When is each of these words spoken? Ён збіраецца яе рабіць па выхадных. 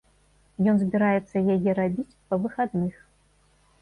Ён 0.71 0.79
збіраецца 0.83 1.43
яе 1.57 1.71
рабіць 1.83 2.09
па 2.27 2.35
выхадных. 2.47 2.93